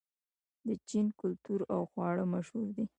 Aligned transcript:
د 0.67 0.67
چین 0.89 1.05
کلتور 1.21 1.59
او 1.73 1.81
خواړه 1.91 2.23
مشهور 2.33 2.67
دي. 2.75 2.85